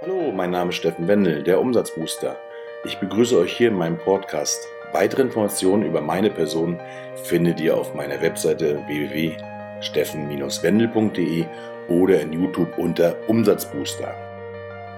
[0.00, 2.36] Hallo, mein Name ist Steffen Wendel, der Umsatzbooster.
[2.84, 4.64] Ich begrüße euch hier in meinem Podcast.
[4.92, 6.78] Weitere Informationen über meine Person
[7.24, 11.46] findet ihr auf meiner Webseite www.steffen-wendel.de
[11.88, 14.14] oder in YouTube unter Umsatzbooster.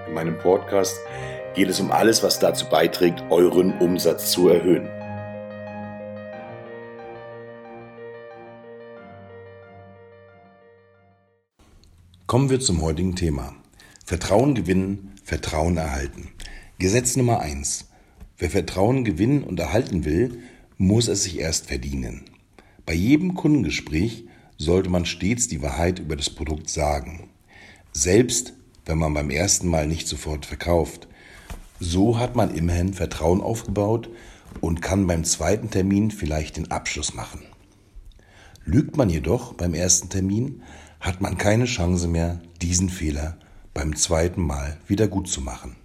[0.07, 0.99] In meinem Podcast
[1.55, 4.87] geht es um alles, was dazu beiträgt, euren Umsatz zu erhöhen.
[12.31, 13.53] Kommen wir zum heutigen Thema.
[14.05, 16.29] Vertrauen gewinnen, Vertrauen erhalten.
[16.79, 17.89] Gesetz Nummer eins:
[18.37, 20.39] Wer Vertrauen gewinnen und erhalten will,
[20.77, 22.23] muss es sich erst verdienen.
[22.85, 27.27] Bei jedem Kundengespräch sollte man stets die Wahrheit über das Produkt sagen.
[27.91, 28.53] Selbst
[28.85, 31.09] wenn man beim ersten Mal nicht sofort verkauft.
[31.81, 34.07] So hat man immerhin Vertrauen aufgebaut
[34.61, 37.41] und kann beim zweiten Termin vielleicht den Abschluss machen.
[38.63, 40.61] Lügt man jedoch beim ersten Termin,
[41.01, 43.37] hat man keine Chance mehr, diesen Fehler
[43.73, 45.75] beim zweiten Mal wieder gut zu machen.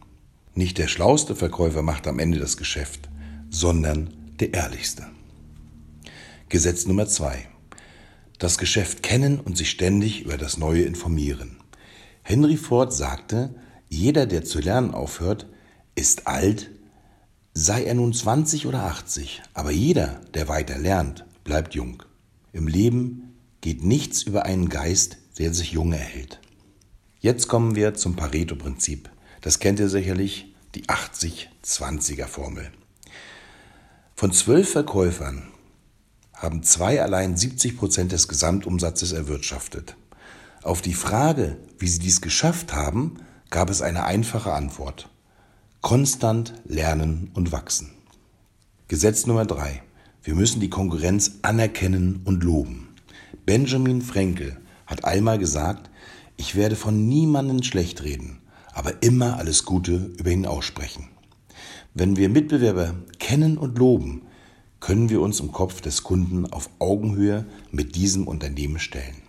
[0.55, 3.09] Nicht der schlauste Verkäufer macht am Ende das Geschäft,
[3.51, 5.07] sondern der ehrlichste.
[6.49, 7.49] Gesetz Nummer zwei:
[8.39, 11.57] Das Geschäft kennen und sich ständig über das Neue informieren.
[12.23, 13.55] Henry Ford sagte,
[13.89, 15.47] jeder, der zu lernen aufhört,
[15.95, 16.71] ist alt,
[17.55, 22.03] sei er nun 20 oder 80, aber jeder, der weiter lernt, bleibt jung.
[22.53, 23.26] Im Leben
[23.67, 26.41] geht nichts über einen Geist, der sich jung erhält.
[27.19, 29.11] Jetzt kommen wir zum Pareto-Prinzip.
[29.41, 32.71] Das kennt ihr sicherlich, die 80-20er-Formel.
[34.15, 35.49] Von zwölf Verkäufern
[36.33, 39.97] haben zwei allein 70 Prozent des Gesamtumsatzes erwirtschaftet.
[40.63, 43.17] Auf die Frage, wie sie dies geschafft haben,
[43.51, 45.09] gab es eine einfache Antwort.
[45.81, 47.91] Konstant lernen und wachsen.
[48.87, 49.83] Gesetz Nummer drei:
[50.23, 52.86] Wir müssen die Konkurrenz anerkennen und loben.
[53.47, 55.89] Benjamin Frankel hat einmal gesagt,
[56.37, 58.41] ich werde von niemandem schlecht reden,
[58.75, 61.09] aber immer alles Gute über ihn aussprechen.
[61.95, 64.23] Wenn wir Mitbewerber kennen und loben,
[64.81, 69.23] können wir uns im Kopf des Kunden auf Augenhöhe mit diesem Unternehmen stellen.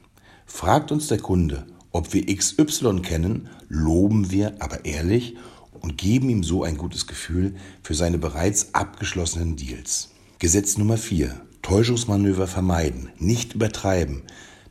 [0.47, 5.35] Fragt uns der Kunde, ob wir XY kennen, loben wir aber ehrlich
[5.79, 10.09] und geben ihm so ein gutes Gefühl für seine bereits abgeschlossenen Deals.
[10.39, 11.39] Gesetz Nummer 4.
[11.67, 14.22] Täuschungsmanöver vermeiden, nicht übertreiben,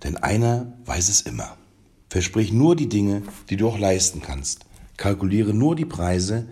[0.02, 1.54] denn einer weiß es immer.
[2.08, 3.20] Versprich nur die Dinge,
[3.50, 4.64] die du auch leisten kannst.
[4.96, 6.48] Kalkuliere nur die Preise,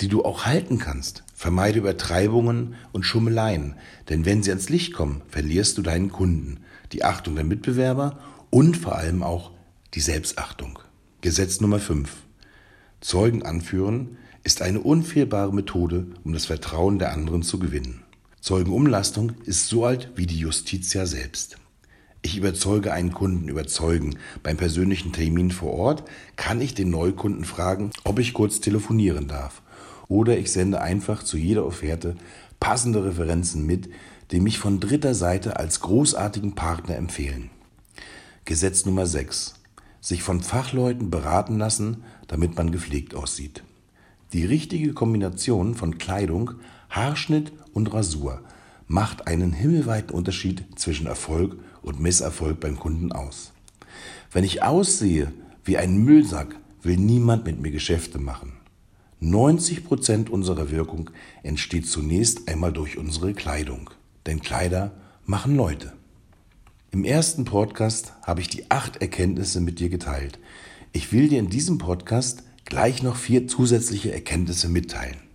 [0.00, 1.24] die du auch halten kannst.
[1.34, 3.76] Vermeide Übertreibungen und Schummeleien,
[4.10, 6.58] denn wenn sie ans Licht kommen, verlierst du deinen Kunden,
[6.92, 8.18] die Achtung der Mitbewerber
[8.50, 9.52] und vor allem auch
[9.94, 10.80] die Selbstachtung.
[11.22, 12.14] Gesetz Nummer 5.
[13.00, 18.02] Zeugen anführen ist eine unfehlbare Methode, um das Vertrauen der anderen zu gewinnen.
[18.48, 21.58] Zeugenumlastung ist so alt wie die Justitia selbst.
[22.22, 24.16] Ich überzeuge einen Kunden überzeugen.
[24.42, 26.04] Beim persönlichen Termin vor Ort
[26.36, 29.60] kann ich den Neukunden fragen, ob ich kurz telefonieren darf.
[30.08, 32.16] Oder ich sende einfach zu jeder Offerte
[32.58, 33.90] passende Referenzen mit,
[34.30, 37.50] die mich von dritter Seite als großartigen Partner empfehlen.
[38.46, 39.56] Gesetz Nummer 6.
[40.00, 43.62] Sich von Fachleuten beraten lassen, damit man gepflegt aussieht.
[44.32, 46.52] Die richtige Kombination von Kleidung,
[46.90, 48.42] Haarschnitt und Rasur
[48.86, 53.52] macht einen himmelweiten Unterschied zwischen Erfolg und Misserfolg beim Kunden aus.
[54.32, 55.32] Wenn ich aussehe
[55.64, 58.54] wie ein Müllsack, will niemand mit mir Geschäfte machen.
[59.20, 61.10] 90 Prozent unserer Wirkung
[61.42, 63.90] entsteht zunächst einmal durch unsere Kleidung.
[64.26, 64.92] Denn Kleider
[65.24, 65.92] machen Leute.
[66.90, 70.38] Im ersten Podcast habe ich die acht Erkenntnisse mit dir geteilt.
[70.92, 75.27] Ich will dir in diesem Podcast gleich noch vier zusätzliche Erkenntnisse mitteilen.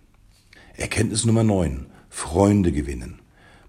[0.76, 1.86] Erkenntnis Nummer 9.
[2.08, 3.20] Freunde gewinnen.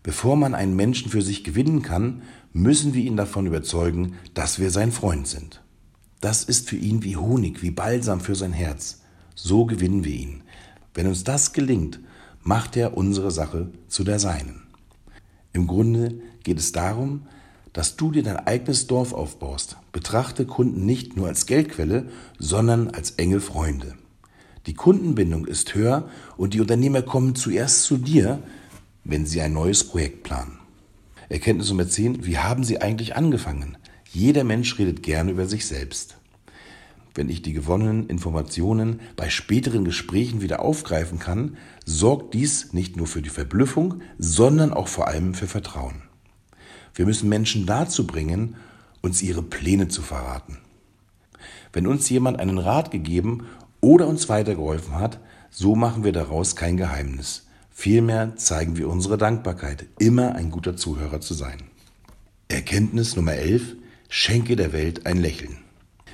[0.01, 4.71] Bevor man einen Menschen für sich gewinnen kann, müssen wir ihn davon überzeugen, dass wir
[4.71, 5.61] sein Freund sind.
[6.19, 9.03] Das ist für ihn wie Honig, wie Balsam für sein Herz.
[9.35, 10.41] So gewinnen wir ihn.
[10.95, 11.99] Wenn uns das gelingt,
[12.41, 14.63] macht er unsere Sache zu der seinen.
[15.53, 17.27] Im Grunde geht es darum,
[17.71, 19.77] dass du dir dein eigenes Dorf aufbaust.
[19.91, 22.09] Betrachte Kunden nicht nur als Geldquelle,
[22.39, 23.94] sondern als enge Freunde.
[24.65, 28.41] Die Kundenbindung ist höher und die Unternehmer kommen zuerst zu dir,
[29.03, 30.59] wenn Sie ein neues Projekt planen.
[31.29, 32.25] Erkenntnis Nummer 10.
[32.25, 33.77] Wie haben Sie eigentlich angefangen?
[34.12, 36.17] Jeder Mensch redet gerne über sich selbst.
[37.13, 43.07] Wenn ich die gewonnenen Informationen bei späteren Gesprächen wieder aufgreifen kann, sorgt dies nicht nur
[43.07, 46.01] für die Verblüffung, sondern auch vor allem für Vertrauen.
[46.94, 48.56] Wir müssen Menschen dazu bringen,
[49.01, 50.57] uns ihre Pläne zu verraten.
[51.71, 53.45] Wenn uns jemand einen Rat gegeben
[53.85, 55.19] oder uns weitergeholfen hat,
[55.51, 57.45] so machen wir daraus kein Geheimnis.
[57.69, 61.59] Vielmehr zeigen wir unsere Dankbarkeit, immer ein guter Zuhörer zu sein.
[62.47, 63.75] Erkenntnis Nummer 11.
[64.09, 65.57] Schenke der Welt ein Lächeln.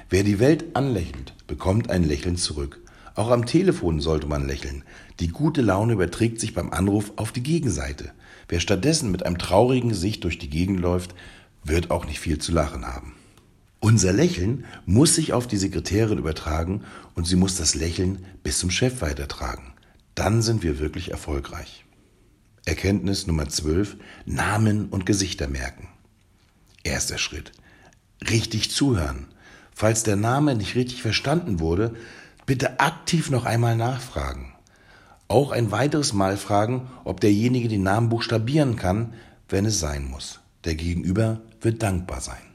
[0.09, 2.81] Wer die Welt anlächelt, bekommt ein Lächeln zurück.
[3.15, 4.83] Auch am Telefon sollte man lächeln.
[5.21, 8.11] Die gute Laune überträgt sich beim Anruf auf die Gegenseite.
[8.49, 11.15] Wer stattdessen mit einem traurigen Gesicht durch die Gegend läuft,
[11.63, 13.13] wird auch nicht viel zu lachen haben.
[13.83, 16.83] Unser Lächeln muss sich auf die Sekretärin übertragen
[17.15, 19.73] und sie muss das Lächeln bis zum Chef weitertragen.
[20.13, 21.83] Dann sind wir wirklich erfolgreich.
[22.63, 23.97] Erkenntnis Nummer 12.
[24.27, 25.87] Namen und Gesichter merken.
[26.83, 27.53] Erster Schritt.
[28.29, 29.25] Richtig zuhören.
[29.73, 31.95] Falls der Name nicht richtig verstanden wurde,
[32.45, 34.53] bitte aktiv noch einmal nachfragen.
[35.27, 39.15] Auch ein weiteres Mal fragen, ob derjenige den Namen buchstabieren kann,
[39.49, 40.39] wenn es sein muss.
[40.65, 42.50] Der Gegenüber wird dankbar sein.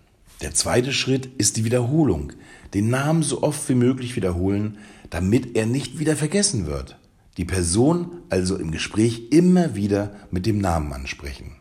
[0.46, 2.32] Der zweite Schritt ist die Wiederholung.
[2.72, 4.78] Den Namen so oft wie möglich wiederholen,
[5.10, 6.96] damit er nicht wieder vergessen wird.
[7.36, 11.56] Die Person also im Gespräch immer wieder mit dem Namen ansprechen.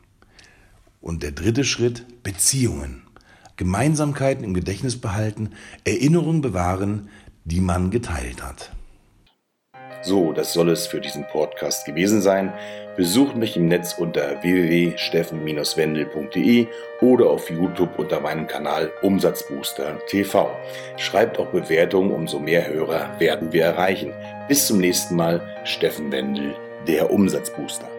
[1.02, 3.02] Und der dritte Schritt, Beziehungen.
[3.56, 5.50] Gemeinsamkeiten im Gedächtnis behalten,
[5.84, 7.10] Erinnerungen bewahren,
[7.44, 8.75] die man geteilt hat.
[10.06, 12.54] So, das soll es für diesen Podcast gewesen sein.
[12.96, 16.68] Besucht mich im Netz unter www.steffen-wendel.de
[17.02, 20.56] oder auf YouTube unter meinem Kanal Umsatzbooster TV.
[20.98, 24.14] Schreibt auch Bewertungen, umso mehr Hörer werden wir erreichen.
[24.48, 26.54] Bis zum nächsten Mal, Steffen Wendel,
[26.88, 27.95] der Umsatzbooster.